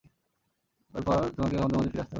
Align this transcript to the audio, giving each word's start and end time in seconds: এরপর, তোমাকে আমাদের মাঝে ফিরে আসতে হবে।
এরপর, 0.93 1.17
তোমাকে 1.35 1.55
আমাদের 1.57 1.77
মাঝে 1.77 1.89
ফিরে 1.89 1.99
আসতে 1.99 1.99
হবে। 1.99 2.09